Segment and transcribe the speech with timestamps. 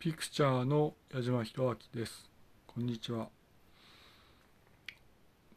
[0.00, 2.30] ピクチャーの矢島博明です。
[2.68, 3.30] こんにちは。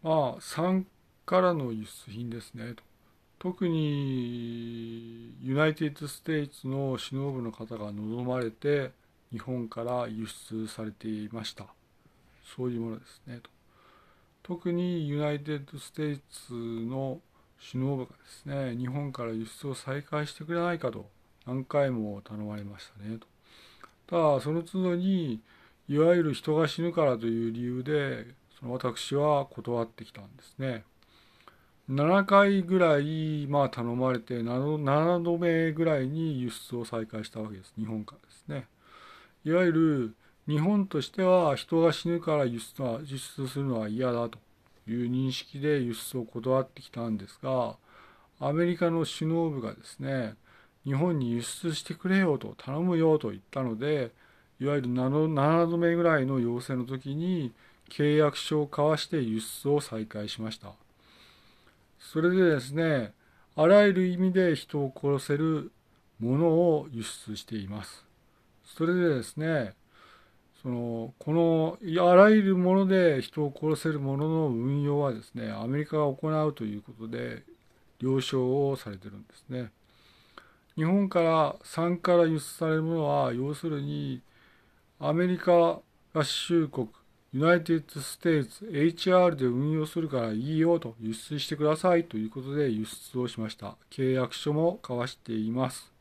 [0.02, 0.88] まあ、産
[1.28, 2.74] からの輸出品ですね。
[3.38, 8.90] 特に United States の首脳部の方が望まれて
[9.32, 11.68] 日本から輸出されていました。
[12.44, 13.42] そういうものですね。
[13.44, 13.52] と
[14.42, 17.22] 特に United States の
[17.72, 21.08] 首脳部がですね、日本から輸出を再開してくれないかと
[21.46, 23.20] 何回も頼まれましたね。
[23.20, 23.31] と
[24.08, 25.42] ただその都度に
[25.88, 28.28] いわゆる人が死ぬからという理由で
[28.60, 30.84] その私は断ってきたんですね。
[31.90, 38.68] 7回ぐらい、まあ、頼まれて 7, 7度目ぐらいに輸出を再開したわけです日本からですね。
[39.44, 40.16] いわゆる
[40.48, 44.40] 日本としては人が死ぬから輸出は輸出するのは嫌だと
[44.88, 47.76] いう認識で輸出を断ってきたんですが
[48.40, 50.36] アメリカの首脳部がですね
[50.86, 54.12] 日本に輸出してくれよと頼むよと言ったので
[54.60, 57.52] いわゆる 7, 度目ぐらいの要請の時に
[57.90, 60.72] 契約書を交わして輸出を再開しました
[62.00, 63.14] それでですね
[63.56, 65.72] あらゆる意味で人を殺せる
[66.20, 68.06] ものを輸出しています
[68.66, 69.74] それでですね
[70.62, 77.44] そのこのあらゆるもので人を殺せるものの運用はですねアメリカが行うということで
[78.00, 79.72] 了承をされてるんですね。
[80.82, 84.20] 日本から産から輸出されるものは要するに
[85.00, 85.80] アメリカ
[86.12, 86.90] 合衆国
[87.34, 93.76] United States HR で運用するからいいよと輸出してくださいということで輸出をしました。
[93.92, 95.94] 契約書も交わしています。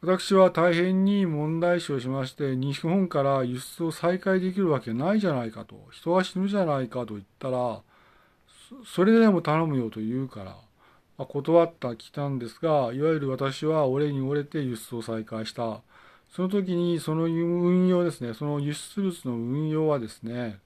[0.00, 7.80] 私は大変に問題視をしまして日本から輸出を再開できるわけないじゃないかと人が死ぬじゃないかと言ったら
[8.84, 10.56] それでも頼むよと言うから、
[11.24, 15.80] 断ってきたんですがいわゆる私は折れに折れて輸出を再開した。
[16.30, 20.58] その時にその運用ですねその輸出物の運用はですね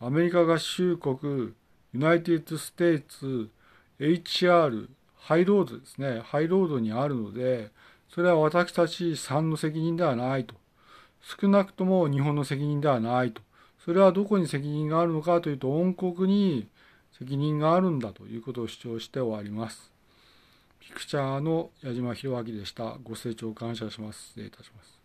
[0.00, 1.54] アメリカ合衆国ユ
[1.94, 3.48] ナイテッド・ステイツ
[3.98, 7.70] HR ハイロードですね High Road にあるので
[8.14, 10.54] それは私たち3の責任ではないと。
[11.22, 13.40] 少なくとも日本の責任ではないと。
[13.84, 16.66] それはどこに責任があるのかというと恩国に
[17.20, 19.92] 責任があるんだということを主張して終わります。
[20.80, 22.96] ピクチャーの矢島博明でした。
[23.02, 24.28] ご清聴感謝します。
[24.28, 24.99] 失礼いたします。